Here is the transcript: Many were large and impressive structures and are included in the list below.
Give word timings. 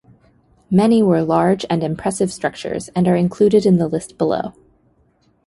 Many 0.71 1.03
were 1.03 1.21
large 1.21 1.63
and 1.69 1.83
impressive 1.83 2.33
structures 2.33 2.89
and 2.95 3.07
are 3.07 3.15
included 3.15 3.67
in 3.67 3.77
the 3.77 3.87
list 3.87 4.17
below. 4.17 4.53